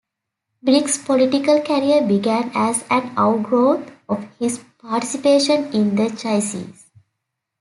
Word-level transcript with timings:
Briggs' 0.63 0.97
political 0.97 1.61
career 1.61 2.01
began 2.01 2.49
as 2.55 2.83
an 2.89 3.13
outgrowth 3.17 3.91
of 4.09 4.23
his 4.39 4.57
participation 4.79 5.71
in 5.73 5.93
the 5.95 6.07
Jaycees. 6.09 6.85